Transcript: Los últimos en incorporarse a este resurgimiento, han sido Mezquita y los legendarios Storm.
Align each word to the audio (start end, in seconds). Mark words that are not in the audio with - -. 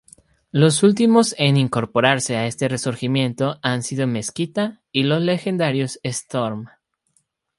Los 0.51 0.81
últimos 0.81 1.35
en 1.37 1.57
incorporarse 1.57 2.35
a 2.35 2.47
este 2.47 2.67
resurgimiento, 2.67 3.59
han 3.61 3.83
sido 3.83 4.07
Mezquita 4.07 4.81
y 4.91 5.03
los 5.03 5.21
legendarios 5.21 5.99
Storm. 6.01 6.69